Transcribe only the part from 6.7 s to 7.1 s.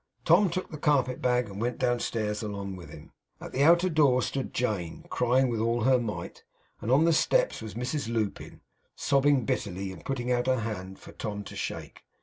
and on